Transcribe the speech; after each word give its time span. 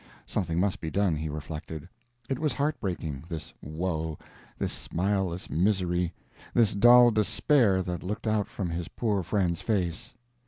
Something 0.25 0.59
must 0.59 0.81
be 0.81 0.89
done, 0.89 1.15
he 1.15 1.29
reflected; 1.29 1.87
it 2.27 2.39
was 2.39 2.53
heart 2.53 2.79
breaking, 2.79 3.23
this 3.29 3.53
woe, 3.61 4.17
this 4.57 4.73
smileless 4.73 5.47
misery, 5.47 6.11
this 6.55 6.73
dull 6.73 7.11
despair 7.11 7.83
that 7.83 8.01
looked 8.01 8.25
out 8.25 8.47
from 8.47 8.71
his 8.71 8.87
poor 8.87 9.21
friend's 9.21 9.61
face. 9.61 10.15